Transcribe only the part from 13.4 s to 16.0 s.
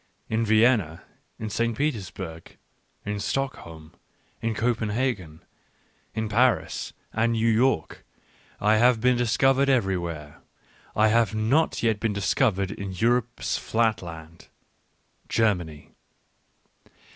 flatland —\ Germany.